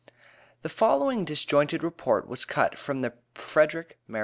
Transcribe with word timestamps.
The 0.63 0.69
following 0.69 1.25
disjointed 1.25 1.83
report 1.83 2.27
was 2.27 2.43
cut 2.43 2.79
from 2.79 3.01
the 3.01 3.13
_Frederick 3.35 3.91
(Md.) 4.09 4.19